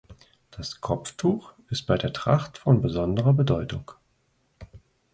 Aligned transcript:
Das 0.49 0.81
Kopftuch 0.81 1.53
ist 1.69 1.85
bei 1.85 1.95
der 1.95 2.11
Tracht 2.11 2.57
von 2.57 2.81
besonderer 2.81 3.33
Bedeutung. 3.35 3.91